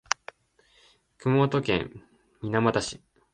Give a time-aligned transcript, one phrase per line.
[1.19, 2.03] 熊本県
[2.41, 3.03] 水俣市